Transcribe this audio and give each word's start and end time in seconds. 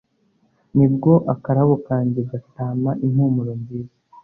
ni 0.75 0.87
bwo 0.93 1.13
akarabo 1.33 1.73
kanjye 1.87 2.19
gatama 2.31 2.91
impumuro 3.05 3.51
nziza, 3.61 3.95